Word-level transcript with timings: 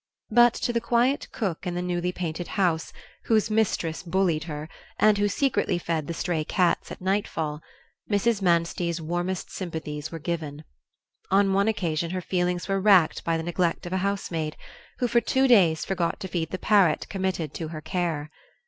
But 0.31 0.55
to 0.55 0.73
the 0.73 0.81
quiet 0.81 1.27
cook 1.31 1.67
in 1.67 1.75
the 1.75 1.81
newly 1.83 2.11
painted 2.11 2.47
house, 2.57 2.91
whose 3.25 3.51
mistress 3.51 4.01
bullied 4.01 4.45
her, 4.45 4.67
and 4.97 5.15
who 5.19 5.27
secretly 5.27 5.77
fed 5.77 6.07
the 6.07 6.13
stray 6.15 6.43
cats 6.43 6.91
at 6.91 7.01
nightfall, 7.01 7.61
Mrs. 8.09 8.41
Manstey's 8.41 8.99
warmest 8.99 9.51
sympathies 9.51 10.11
were 10.11 10.17
given. 10.17 10.63
On 11.29 11.53
one 11.53 11.67
occasion 11.67 12.09
her 12.09 12.19
feelings 12.21 12.67
were 12.67 12.81
racked 12.81 13.23
by 13.23 13.37
the 13.37 13.43
neglect 13.43 13.85
of 13.85 13.93
a 13.93 13.97
housemaid, 13.97 14.57
who 14.97 15.07
for 15.07 15.21
two 15.21 15.47
days 15.47 15.85
forgot 15.85 16.19
to 16.21 16.27
feed 16.27 16.49
the 16.49 16.57
parrot 16.57 17.07
committed 17.07 17.53
to 17.53 17.67
her 17.67 17.79
care. 17.81 18.31